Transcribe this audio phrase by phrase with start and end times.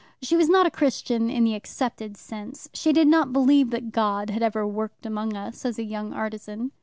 [0.19, 4.31] She was not a Christian in the accepted sense; she did not believe that God
[4.31, 6.71] had ever worked among us as a young artisan.